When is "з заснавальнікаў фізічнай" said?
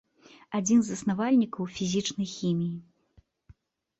0.85-2.27